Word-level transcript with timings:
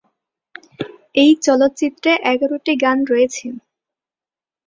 এই 1.15 1.31
চলচ্চিত্রে 1.45 2.11
এগারোটি 2.31 2.73
গান 2.83 2.97
রয়েছে। 3.05 3.45